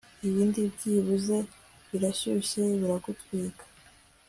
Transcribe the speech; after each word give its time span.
Ibindi 0.27 0.59
byibuze 0.73 1.37
birashyushye 1.89 2.61
biragutwika 2.81 3.63